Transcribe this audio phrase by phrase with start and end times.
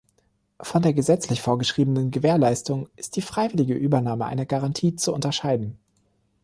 [0.59, 5.77] Von der gesetzlich vorgeschriebenen Gewährleistung ist die freiwillige Übernahme einer Garantie zu unterscheiden.